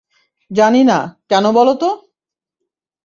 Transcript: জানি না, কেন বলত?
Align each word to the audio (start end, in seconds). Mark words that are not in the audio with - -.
জানি 0.51 0.81
না, 0.83 0.97
কেন 1.29 1.45
বলত? 1.51 1.83